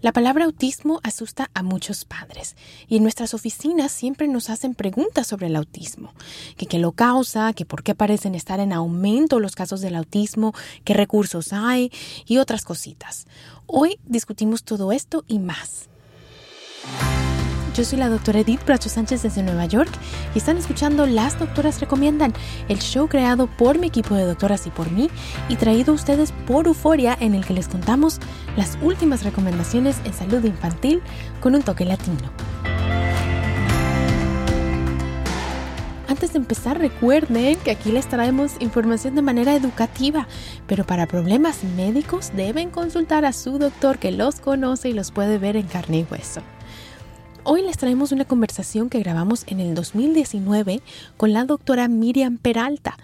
[0.00, 2.54] La palabra autismo asusta a muchos padres
[2.86, 6.14] y en nuestras oficinas siempre nos hacen preguntas sobre el autismo,
[6.56, 10.54] que qué lo causa, que por qué parecen estar en aumento los casos del autismo,
[10.84, 11.90] qué recursos hay
[12.26, 13.26] y otras cositas.
[13.66, 15.88] Hoy discutimos todo esto y más.
[17.78, 19.88] Yo soy la doctora Edith Bracho Sánchez desde Nueva York
[20.34, 22.34] y están escuchando Las Doctoras Recomiendan,
[22.68, 25.08] el show creado por mi equipo de doctoras y por mí
[25.48, 28.18] y traído a ustedes por Euforia en el que les contamos
[28.56, 31.02] las últimas recomendaciones en salud infantil
[31.38, 32.32] con un toque latino.
[36.08, 40.26] Antes de empezar, recuerden que aquí les traemos información de manera educativa,
[40.66, 45.38] pero para problemas médicos deben consultar a su doctor que los conoce y los puede
[45.38, 46.42] ver en carne y hueso.
[47.44, 50.82] Hoy les traemos una conversación que grabamos en el 2019
[51.16, 52.98] con la doctora Miriam Peralta.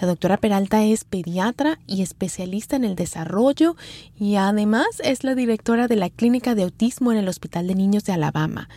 [0.00, 3.76] La doctora Peralta es pediatra y especialista en el desarrollo
[4.18, 8.04] y además es la directora de la Clínica de Autismo en el Hospital de Niños
[8.04, 8.68] de Alabama.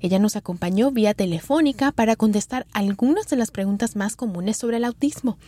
[0.00, 4.84] Ella nos acompañó vía telefónica para contestar algunas de las preguntas más comunes sobre el
[4.84, 5.38] autismo.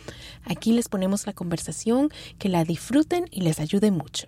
[0.45, 4.27] Aquí les ponemos la conversación, que la disfruten y les ayude mucho.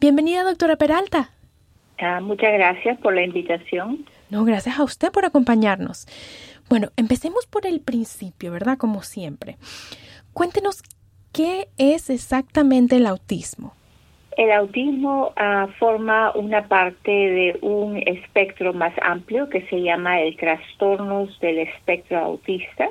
[0.00, 1.30] Bienvenida, doctora Peralta.
[1.98, 4.06] Ah, muchas gracias por la invitación.
[4.30, 6.06] No, gracias a usted por acompañarnos.
[6.68, 8.78] Bueno, empecemos por el principio, ¿verdad?
[8.78, 9.56] Como siempre.
[10.32, 10.82] Cuéntenos
[11.32, 13.74] qué es exactamente el autismo.
[14.36, 20.36] El autismo ah, forma una parte de un espectro más amplio que se llama el
[20.36, 22.90] trastornos del espectro autista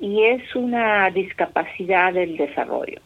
[0.00, 3.00] y es una discapacidad del desarrollo.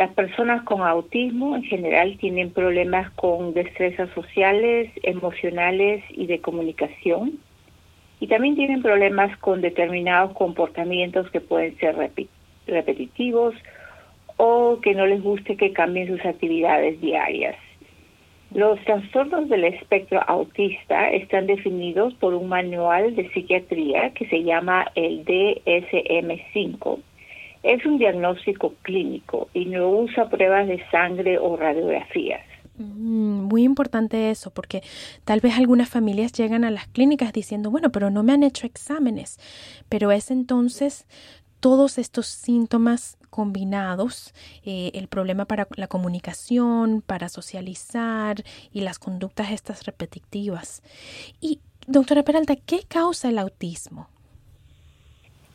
[0.00, 7.38] Las personas con autismo en general tienen problemas con destrezas sociales, emocionales y de comunicación.
[8.18, 11.96] Y también tienen problemas con determinados comportamientos que pueden ser
[12.66, 13.54] repetitivos
[14.38, 17.56] o que no les guste que cambien sus actividades diarias.
[18.54, 24.86] Los trastornos del espectro autista están definidos por un manual de psiquiatría que se llama
[24.94, 27.00] el DSM-5
[27.62, 32.42] es un diagnóstico clínico y no usa pruebas de sangre o radiografías.
[32.78, 34.82] Mm, muy importante eso, porque
[35.24, 38.66] tal vez algunas familias llegan a las clínicas diciendo, bueno, pero no me han hecho
[38.66, 39.38] exámenes,
[39.88, 41.06] pero es entonces
[41.60, 48.42] todos estos síntomas combinados, eh, el problema para la comunicación, para socializar
[48.72, 50.82] y las conductas estas repetitivas.
[51.40, 54.08] Y, doctora Peralta, ¿qué causa el autismo?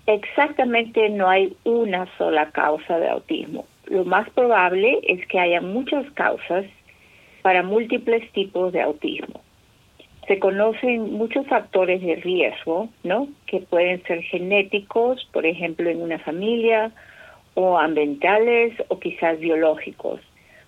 [0.08, 3.66] Exactamente no hay una sola causa de autismo.
[3.88, 6.66] Lo más probable es que haya muchas causas
[7.42, 9.42] para múltiples tipos de autismo.
[10.28, 13.28] Se conocen muchos factores de riesgo, ¿no?
[13.46, 16.92] Que pueden ser genéticos, por ejemplo, en una familia,
[17.56, 20.20] o ambientales o quizás biológicos.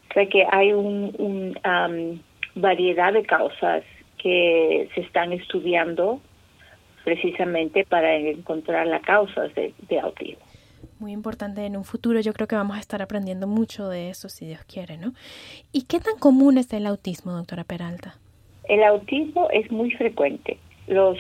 [0.09, 1.11] O sea que hay una
[1.87, 2.23] un,
[2.55, 3.83] variedad de causas
[4.17, 6.19] que se están estudiando
[7.07, 10.43] precisamente para encontrar las causas de, de autismo
[10.99, 12.19] muy importante en un futuro.
[12.21, 15.13] Yo creo que vamos a estar aprendiendo mucho de eso, si Dios quiere, ¿no?
[15.71, 18.15] ¿Y qué tan común es el autismo, doctora Peralta?
[18.67, 20.57] El autismo es muy frecuente.
[20.87, 21.19] Los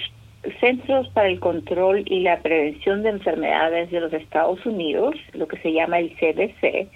[0.59, 5.57] Centros para el Control y la Prevención de Enfermedades de los Estados Unidos, lo que
[5.57, 6.89] se llama el CDC,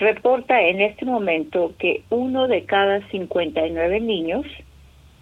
[0.00, 4.44] reporta en este momento que uno de cada 59 niños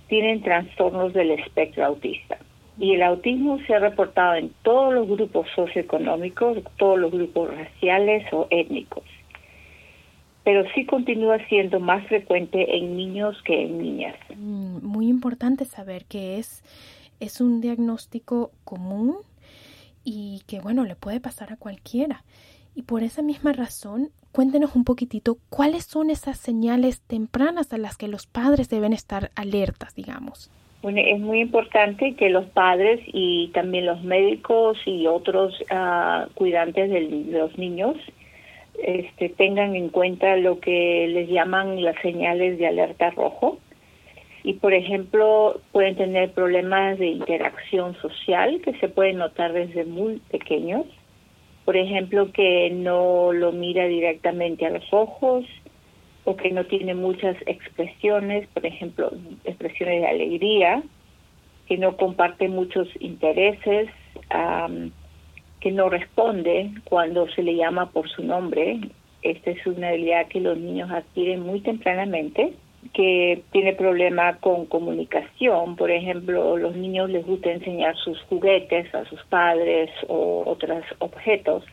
[0.08, 2.38] tienen trastornos del espectro autista.
[2.78, 8.30] Y el autismo se ha reportado en todos los grupos socioeconómicos, todos los grupos raciales
[8.32, 9.04] o étnicos.
[10.44, 14.16] Pero sí continúa siendo más frecuente en niños que en niñas.
[14.36, 16.62] Mm, muy importante saber que es
[17.20, 19.16] es un diagnóstico común
[20.04, 22.24] y que, bueno, le puede pasar a cualquiera.
[22.74, 27.96] Y por esa misma razón, cuéntenos un poquitito cuáles son esas señales tempranas a las
[27.96, 30.50] que los padres deben estar alertas, digamos.
[30.82, 36.90] Bueno, es muy importante que los padres y también los médicos y otros uh, cuidantes
[36.90, 37.00] de
[37.30, 37.96] los niños
[38.82, 43.58] este, tengan en cuenta lo que les llaman las señales de alerta rojo
[44.44, 50.20] y por ejemplo pueden tener problemas de interacción social que se pueden notar desde muy
[50.30, 50.84] pequeños.
[51.64, 55.44] Por ejemplo, que no lo mira directamente a los ojos
[56.26, 59.12] o que no tiene muchas expresiones, por ejemplo,
[59.44, 60.82] expresiones de alegría,
[61.66, 63.88] que no comparte muchos intereses,
[65.60, 68.80] que no responde cuando se le llama por su nombre.
[69.22, 72.54] Esta es una habilidad que los niños adquieren muy tempranamente
[72.92, 75.76] que tiene problema con comunicación.
[75.76, 81.64] Por ejemplo, los niños les gusta enseñar sus juguetes a sus padres o otros objetos.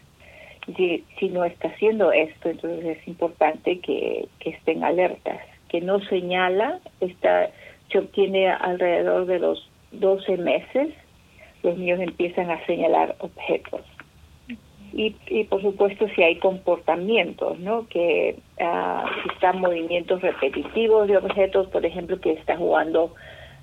[0.75, 5.39] Si, si no está haciendo esto, entonces es importante que, estén alertas.
[5.69, 7.49] Que no señala, está,
[7.91, 10.89] se obtiene alrededor de los 12 meses,
[11.63, 13.81] los niños empiezan a señalar objetos.
[14.93, 17.87] Y, y por supuesto si hay comportamientos, ¿no?
[17.87, 23.13] Que uh, si están movimientos repetitivos de objetos, por ejemplo, que está jugando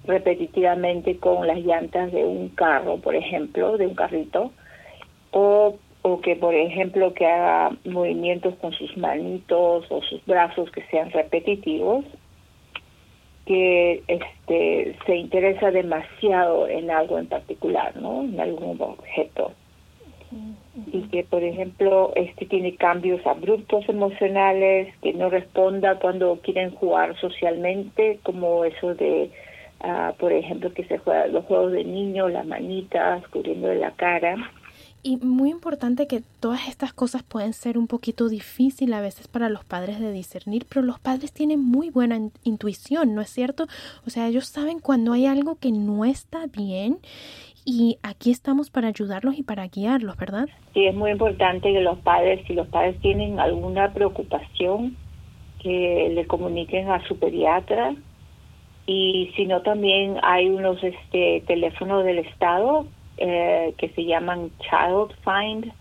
[0.07, 4.53] repetitivamente con las llantas de un carro, por ejemplo, de un carrito,
[5.31, 10.83] o, o que, por ejemplo, que haga movimientos con sus manitos o sus brazos que
[10.91, 12.05] sean repetitivos,
[13.45, 18.23] que este, se interesa demasiado en algo en particular, ¿no?
[18.23, 19.53] En algún objeto.
[20.93, 27.19] Y que por ejemplo este tiene cambios abruptos emocionales que no responda cuando quieren jugar
[27.19, 29.33] socialmente como eso de
[29.83, 33.91] uh, por ejemplo que se juega los juegos de niños las manitas cubriendo de la
[33.91, 34.37] cara
[35.03, 39.49] y muy importante que todas estas cosas pueden ser un poquito difícil a veces para
[39.49, 43.67] los padres de discernir, pero los padres tienen muy buena intuición, ¿no es cierto?
[44.07, 46.99] O sea, ellos saben cuando hay algo que no está bien
[47.65, 50.49] y aquí estamos para ayudarlos y para guiarlos, ¿verdad?
[50.75, 54.97] Sí, es muy importante que los padres, si los padres tienen alguna preocupación,
[55.63, 57.95] que le comuniquen a su pediatra
[58.87, 62.87] y si no también hay unos este teléfonos del estado
[63.21, 65.73] eh, que se llaman Child Find,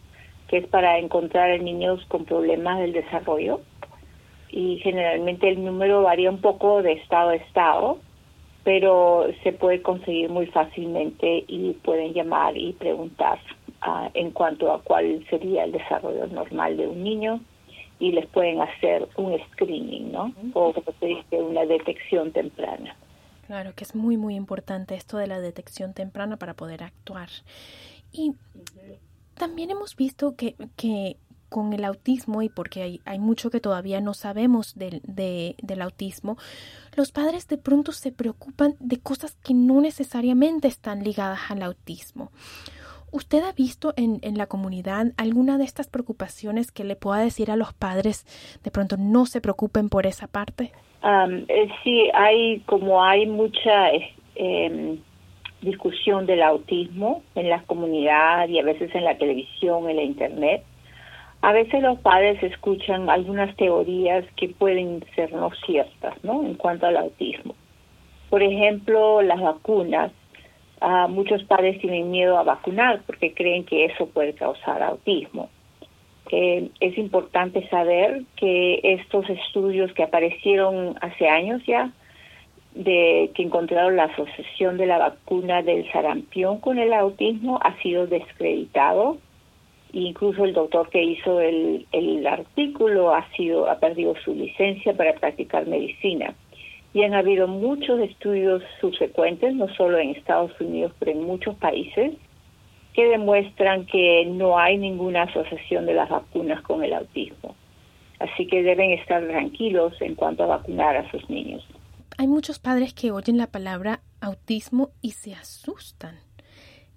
[0.48, 3.62] que es para encontrar a niños con problemas del desarrollo
[4.50, 8.00] y generalmente el número varía un poco de estado a estado
[8.64, 13.40] pero se puede conseguir muy fácilmente y pueden llamar y preguntar
[13.88, 17.40] uh, en cuanto a cuál sería el desarrollo normal de un niño
[18.00, 20.32] y les pueden hacer un screening, ¿no?
[20.54, 22.96] O como se dice, una detección temprana.
[23.50, 27.30] Claro que es muy, muy importante esto de la detección temprana para poder actuar.
[28.12, 28.36] Y
[29.34, 31.18] también hemos visto que, que
[31.50, 36.38] con el autismo y porque hay, hay mucho que todavía no sabemos del, del autismo,
[36.96, 42.32] los padres de pronto se preocupan de cosas que no necesariamente están ligadas al autismo.
[43.10, 47.50] ¿Usted ha visto en, en, la comunidad alguna de estas preocupaciones que le pueda decir
[47.50, 48.28] a los padres
[48.64, 50.72] de pronto no se preocupen por esa parte?
[51.02, 51.46] Um,
[51.84, 53.92] sí, hay como hay mucha
[54.36, 54.98] eh,
[55.62, 60.64] discusión del autismo en la comunidad y a veces en la televisión, en la internet.
[61.42, 66.44] A veces los padres escuchan algunas teorías que pueden ser no ciertas, ¿no?
[66.44, 67.56] En cuanto al autismo.
[68.30, 70.12] Por ejemplo, las vacunas.
[70.82, 75.50] Uh, muchos padres tienen miedo a vacunar porque creen que eso puede causar autismo.
[76.32, 81.92] Eh, es importante saber que estos estudios que aparecieron hace años ya,
[82.76, 88.06] de que encontraron la asociación de la vacuna del sarampión con el autismo, ha sido
[88.08, 89.18] descreditado
[89.92, 95.14] Incluso el doctor que hizo el, el artículo ha sido ha perdido su licencia para
[95.14, 96.36] practicar medicina.
[96.94, 102.14] Y han habido muchos estudios subsecuentes, no solo en Estados Unidos, pero en muchos países,
[102.94, 107.56] que demuestran que no hay ninguna asociación de las vacunas con el autismo.
[108.20, 111.66] Así que deben estar tranquilos en cuanto a vacunar a sus niños.
[112.18, 116.16] Hay muchos padres que oyen la palabra autismo y se asustan.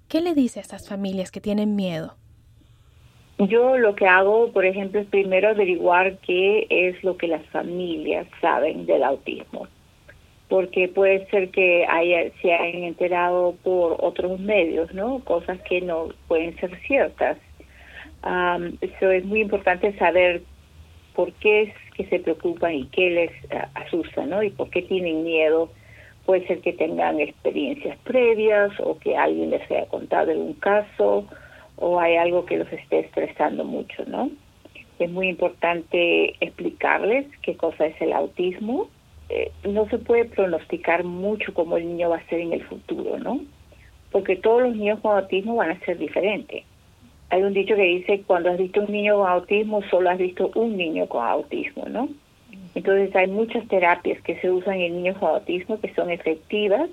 [0.09, 2.17] ¿Qué le dice a esas familias que tienen miedo?
[3.39, 8.27] Yo lo que hago, por ejemplo, es primero averiguar qué es lo que las familias
[8.41, 9.69] saben del autismo,
[10.53, 15.21] porque puede ser que haya, se hayan enterado por otros medios, ¿no?
[15.21, 17.39] Cosas que no pueden ser ciertas.
[18.83, 20.43] eso es muy importante saber
[21.15, 23.31] por qué es que se preocupan y qué les
[23.73, 24.43] asusta, ¿no?
[24.43, 25.71] Y por qué tienen miedo.
[26.27, 31.27] Puede ser que tengan experiencias previas o que alguien les haya contado un caso
[31.77, 34.29] o hay algo que los esté estresando mucho, ¿no?
[34.99, 38.91] Es muy importante explicarles qué cosa es el autismo.
[39.33, 43.19] Eh, no se puede pronosticar mucho cómo el niño va a ser en el futuro,
[43.19, 43.41] ¿no?
[44.11, 46.65] Porque todos los niños con autismo van a ser diferentes
[47.33, 50.51] hay un dicho que dice, cuando has visto un niño con autismo, solo has visto
[50.55, 52.11] un niño con autismo, ¿no?
[52.75, 56.91] Entonces hay muchas terapias que se usan en niños con autismo que son efectivas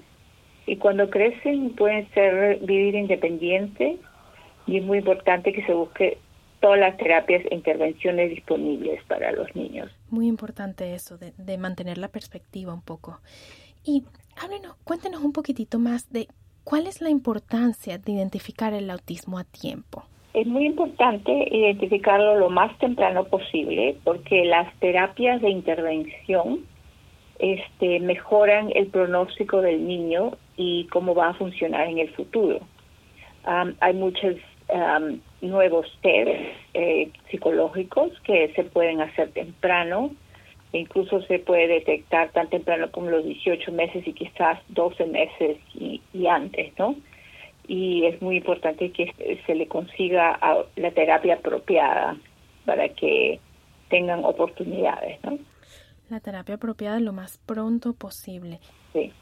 [0.65, 3.97] y cuando crecen pueden ser vivir independiente
[4.65, 6.17] y es muy importante que se busque
[6.59, 9.91] todas las terapias e intervenciones disponibles para los niños.
[10.09, 13.19] Muy importante eso, de, de mantener la perspectiva un poco.
[13.83, 14.03] Y
[14.41, 16.27] háblenos, cuéntenos un poquitito más de
[16.63, 20.03] cuál es la importancia de identificar el autismo a tiempo.
[20.33, 26.65] Es muy importante identificarlo lo más temprano posible porque las terapias de intervención
[27.39, 32.59] este, mejoran el pronóstico del niño y cómo va a funcionar en el futuro.
[33.43, 34.35] hay muchos
[35.41, 36.29] nuevos test
[36.73, 40.11] eh, psicológicos que se pueden hacer temprano,
[40.73, 46.01] incluso se puede detectar tan temprano como los 18 meses y quizás 12 meses y,
[46.13, 46.95] y antes, ¿no?
[47.69, 49.13] y es muy importante que
[49.45, 50.39] se le consiga
[50.75, 52.17] la terapia apropiada
[52.65, 53.39] para que
[53.89, 55.37] tengan oportunidades, ¿no?
[56.09, 58.59] La terapia apropiada lo más pronto posible.
[58.91, 59.13] Sí.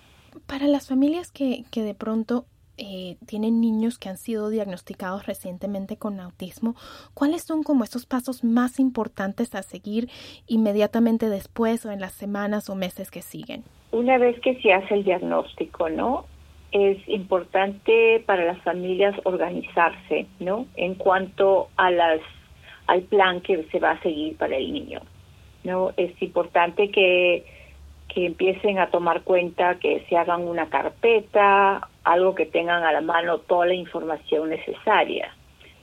[0.45, 2.45] Para las familias que, que de pronto
[2.77, 6.75] eh, tienen niños que han sido diagnosticados recientemente con autismo,
[7.13, 10.09] ¿cuáles son como esos pasos más importantes a seguir
[10.47, 13.63] inmediatamente después o en las semanas o meses que siguen?
[13.91, 16.25] Una vez que se hace el diagnóstico, ¿no?
[16.71, 20.65] es importante para las familias organizarse, ¿no?
[20.75, 22.19] En cuanto a las
[22.87, 25.01] al plan que se va a seguir para el niño,
[25.63, 25.91] ¿no?
[25.97, 27.45] Es importante que
[28.07, 33.01] que empiecen a tomar cuenta, que se hagan una carpeta, algo que tengan a la
[33.01, 35.33] mano toda la información necesaria,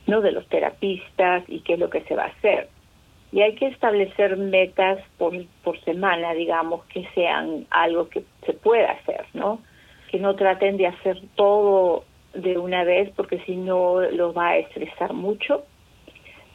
[0.07, 0.21] ¿no?
[0.21, 2.69] De los terapistas y qué es lo que se va a hacer.
[3.33, 8.93] Y hay que establecer metas por, por semana, digamos, que sean algo que se pueda
[8.93, 9.61] hacer, ¿no?
[10.15, 12.05] que no traten de hacer todo
[12.35, 15.65] de una vez porque si no los va a estresar mucho.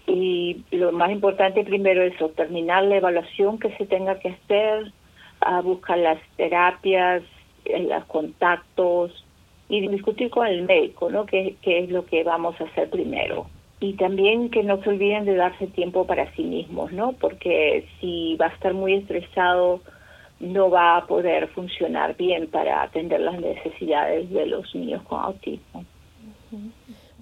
[0.08, 4.94] Y lo más importante primero es terminar la evaluación que se tenga que hacer,
[5.66, 7.22] buscar las terapias,
[7.66, 9.26] eh, los contactos
[9.70, 11.26] y discutir con el médico, ¿no?
[11.26, 13.48] ¿Qué, qué es lo que vamos a hacer primero?
[13.80, 17.14] Y también que no se olviden de darse tiempo para sí mismos, ¿no?
[17.14, 19.82] Porque si va a estar muy estresado,
[20.40, 25.86] no va a poder funcionar bien para atender las necesidades de los niños con autismo.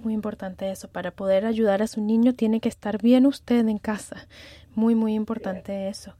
[0.02, 3.78] Muy importante eso, para poder ayudar a su niño tiene que estar bien usted en
[3.78, 4.26] casa.
[4.74, 6.14] Muy, muy importante eso.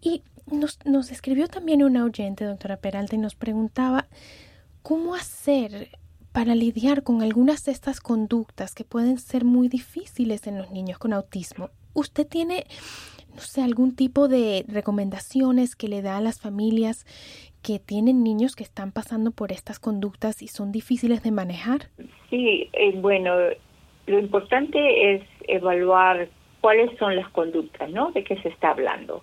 [0.00, 4.06] Y nos, nos escribió también una oyente, doctora Peralta, y nos preguntaba
[4.82, 5.88] cómo hacer
[6.32, 10.98] para lidiar con algunas de estas conductas que pueden ser muy difíciles en los niños
[10.98, 11.70] con autismo.
[11.94, 12.64] ¿Usted tiene
[13.34, 17.06] no sé, algún tipo de recomendaciones que le da a las familias
[17.62, 21.88] que tienen niños que están pasando por estas conductas y son difíciles de manejar?
[22.28, 23.34] Sí, eh, bueno,
[24.06, 26.28] lo importante es evaluar
[26.60, 28.10] cuáles son las conductas, ¿no?
[28.12, 29.22] De qué se está hablando.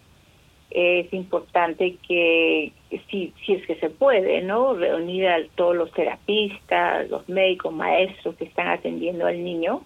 [0.72, 4.74] Es importante que, si, si es que se puede, ¿no?
[4.74, 9.82] Reunir a todos los terapistas, los médicos, maestros que están atendiendo al niño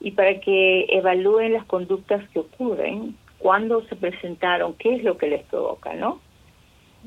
[0.00, 5.28] y para que evalúen las conductas que ocurren cuándo se presentaron, qué es lo que
[5.28, 6.20] les provoca, ¿no?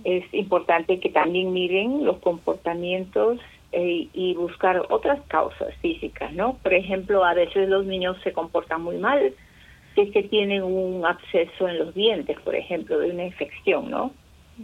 [0.03, 3.39] Es importante que también miren los comportamientos
[3.71, 6.57] eh, y buscar otras causas físicas, ¿no?
[6.61, 9.33] Por ejemplo, a veces los niños se comportan muy mal
[9.95, 14.11] si es que tienen un absceso en los dientes, por ejemplo, de una infección, ¿no?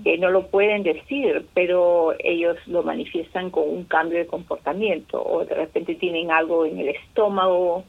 [0.04, 5.46] Que no lo pueden decir, pero ellos lo manifiestan con un cambio de comportamiento o
[5.46, 7.84] de repente tienen algo en el estómago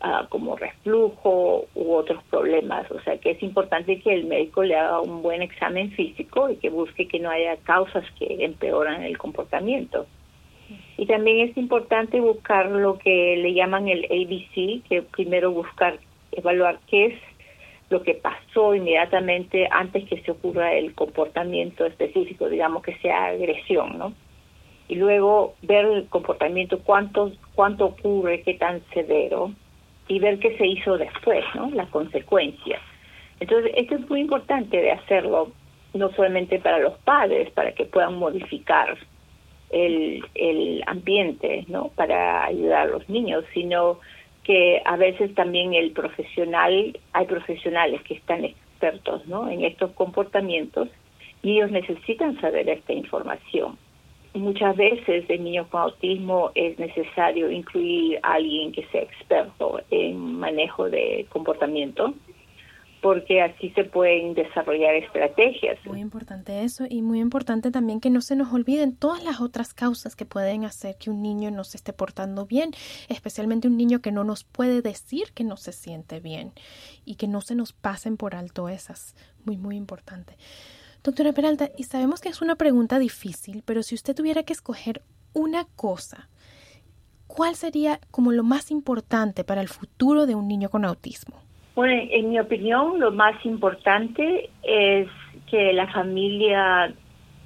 [0.00, 2.90] ah, como reflujo u otros problemas.
[2.90, 6.56] O sea que es importante que el médico le haga un buen examen físico y
[6.56, 10.06] que busque que no haya causas que empeoran el comportamiento.
[10.98, 15.98] Y también es importante buscar lo que le llaman el ABC, que primero buscar,
[16.32, 17.35] evaluar qué es
[17.88, 23.98] lo que pasó inmediatamente antes que se ocurra el comportamiento específico, digamos que sea agresión,
[23.98, 24.12] ¿no?
[24.88, 29.52] Y luego ver el comportamiento, cuánto, cuánto ocurre, qué tan severo,
[30.08, 31.70] y ver qué se hizo después, ¿no?
[31.70, 32.80] Las consecuencias.
[33.40, 35.52] Entonces, esto es muy importante de hacerlo,
[35.94, 38.96] no solamente para los padres, para que puedan modificar
[39.70, 41.88] el, el ambiente, ¿no?
[41.88, 43.98] Para ayudar a los niños, sino
[44.46, 49.50] que a veces también el profesional, hay profesionales que están expertos ¿no?
[49.50, 50.88] en estos comportamientos
[51.42, 53.76] y ellos necesitan saber esta información.
[54.34, 60.38] Muchas veces en niños con autismo es necesario incluir a alguien que sea experto en
[60.38, 62.14] manejo de comportamiento
[63.02, 65.78] porque así se pueden desarrollar estrategias.
[65.84, 69.74] Muy importante eso y muy importante también que no se nos olviden todas las otras
[69.74, 72.70] causas que pueden hacer que un niño no se esté portando bien,
[73.08, 76.52] especialmente un niño que no nos puede decir que no se siente bien
[77.04, 79.14] y que no se nos pasen por alto esas.
[79.44, 80.36] Muy, muy importante.
[81.04, 85.02] Doctora Peralta, y sabemos que es una pregunta difícil, pero si usted tuviera que escoger
[85.34, 86.28] una cosa,
[87.28, 91.45] ¿cuál sería como lo más importante para el futuro de un niño con autismo?
[91.76, 95.08] Bueno, en mi opinión, lo más importante es
[95.50, 96.90] que la familia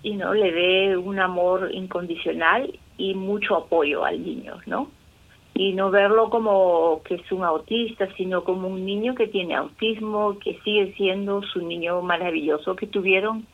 [0.04, 4.88] you le dé un amor incondicional y mucho apoyo al niño, ¿no?
[5.52, 10.38] Y no verlo como que es un autista, sino como un niño que tiene autismo,
[10.38, 13.48] que sigue siendo su niño maravilloso que tuvieron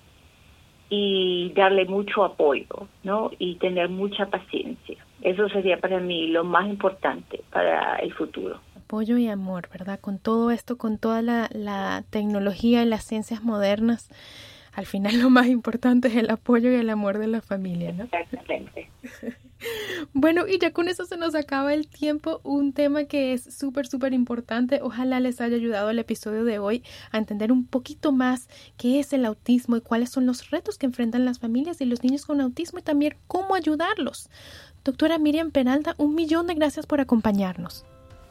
[0.90, 3.30] y darle mucho apoyo, ¿no?
[3.38, 5.02] Y tener mucha paciencia.
[5.22, 9.98] Eso sería para mí lo más importante para el futuro apoyo y amor, ¿verdad?
[9.98, 14.08] Con todo esto, con toda la, tecnología y las ciencias modernas,
[14.72, 18.04] al final lo más importante es el apoyo y el amor de la familia, ¿no?
[18.04, 18.88] Exactamente.
[20.12, 23.86] Bueno, y ya con eso se nos acaba el tiempo, un tema que es súper,
[23.86, 24.80] súper importante.
[24.82, 29.14] Ojalá les haya ayudado el episodio de hoy a entender un poquito más qué es
[29.14, 32.42] el autismo y cuáles son los retos que enfrentan las familias y los niños con
[32.42, 34.28] autismo y también cómo ayudarlos.
[34.84, 37.86] Doctora Miriam Penalta, un millón de gracias por acompañarnos.